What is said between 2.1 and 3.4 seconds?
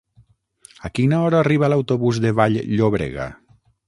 de Vall-llobrega?